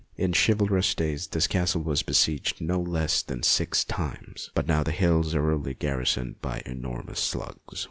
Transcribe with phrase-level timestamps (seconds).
[0.17, 4.89] In chivalrous days this castle was besieged no less than six times, but now the
[4.91, 7.79] hills are only garrisoned by enormous slugs.